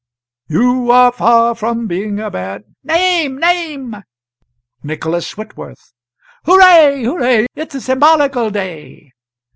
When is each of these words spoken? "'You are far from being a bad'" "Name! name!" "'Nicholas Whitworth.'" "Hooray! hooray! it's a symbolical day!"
"'You 0.47 0.89
are 0.89 1.11
far 1.11 1.53
from 1.53 1.85
being 1.85 2.19
a 2.19 2.31
bad'" 2.31 2.63
"Name! 2.83 3.39
name!" 3.39 3.97
"'Nicholas 4.81 5.37
Whitworth.'" 5.37 5.93
"Hooray! 6.45 7.03
hooray! 7.03 7.45
it's 7.53 7.75
a 7.75 7.81
symbolical 7.81 8.49
day!" 8.49 9.11